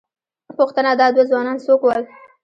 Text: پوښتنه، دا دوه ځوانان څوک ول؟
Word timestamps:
پوښتنه، 0.57 0.91
دا 0.99 1.07
دوه 1.15 1.23
ځوانان 1.29 1.57
څوک 1.65 1.81
ول؟ 1.83 2.03